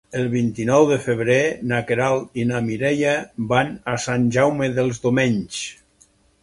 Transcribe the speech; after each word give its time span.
El 0.19 0.23
vint-i-nou 0.29 0.85
de 0.91 0.95
febrer 1.03 1.37
na 1.73 1.81
Queralt 1.91 2.41
i 2.43 2.47
na 2.53 2.63
Mireia 2.71 3.15
van 3.55 3.73
a 3.93 3.97
Sant 4.09 4.27
Jaume 4.39 4.73
dels 4.81 5.05
Domenys. 5.09 5.63